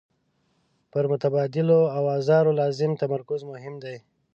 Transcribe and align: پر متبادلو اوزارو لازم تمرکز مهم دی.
پر 0.91 1.03
متبادلو 1.11 1.79
اوزارو 1.99 2.51
لازم 2.59 2.91
تمرکز 3.01 3.41
مهم 3.51 3.75
دی. 3.83 3.97